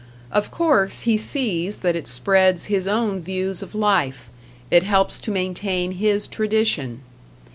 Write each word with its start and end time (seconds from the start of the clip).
Of 0.31 0.49
course 0.49 1.01
he 1.01 1.15
sees 1.15 1.81
that 1.81 1.95
it 1.95 2.07
spreads 2.07 2.65
his 2.65 2.87
own 2.87 3.19
views 3.21 3.61
of 3.61 3.75
life, 3.75 4.31
it 4.71 4.81
helps 4.81 5.19
to 5.19 5.29
maintain 5.29 5.91
his 5.91 6.25
tradition. 6.25 7.01